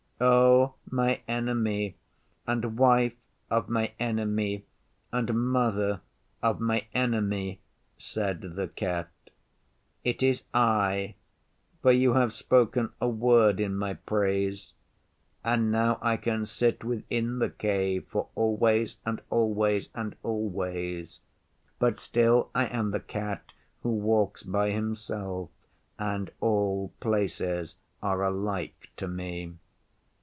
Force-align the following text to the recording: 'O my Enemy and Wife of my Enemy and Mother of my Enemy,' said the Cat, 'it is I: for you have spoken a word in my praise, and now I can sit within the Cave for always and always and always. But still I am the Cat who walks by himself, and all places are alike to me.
'O 0.23 0.75
my 0.91 1.19
Enemy 1.27 1.95
and 2.45 2.77
Wife 2.77 3.15
of 3.49 3.69
my 3.69 3.91
Enemy 3.99 4.63
and 5.11 5.33
Mother 5.33 6.01
of 6.43 6.59
my 6.59 6.85
Enemy,' 6.93 7.59
said 7.97 8.41
the 8.55 8.67
Cat, 8.67 9.09
'it 10.03 10.21
is 10.21 10.43
I: 10.53 11.15
for 11.81 11.91
you 11.91 12.13
have 12.13 12.33
spoken 12.33 12.91
a 13.01 13.09
word 13.09 13.59
in 13.59 13.73
my 13.75 13.95
praise, 13.95 14.73
and 15.43 15.71
now 15.71 15.97
I 16.03 16.17
can 16.17 16.45
sit 16.45 16.83
within 16.83 17.39
the 17.39 17.49
Cave 17.49 18.05
for 18.07 18.29
always 18.35 18.97
and 19.03 19.23
always 19.31 19.89
and 19.95 20.15
always. 20.21 21.19
But 21.79 21.97
still 21.97 22.51
I 22.53 22.67
am 22.67 22.91
the 22.91 22.99
Cat 22.99 23.53
who 23.81 23.89
walks 23.89 24.43
by 24.43 24.69
himself, 24.69 25.49
and 25.97 26.29
all 26.39 26.93
places 26.99 27.77
are 28.03 28.23
alike 28.23 28.91
to 28.97 29.07
me. 29.07 29.55